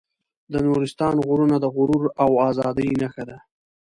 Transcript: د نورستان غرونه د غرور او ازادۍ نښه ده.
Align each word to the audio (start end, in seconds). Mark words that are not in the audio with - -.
د 0.51 0.53
نورستان 0.67 1.15
غرونه 1.27 1.55
د 1.59 1.65
غرور 1.75 2.05
او 2.23 2.31
ازادۍ 2.49 2.89
نښه 3.01 3.23
ده. 3.29 3.37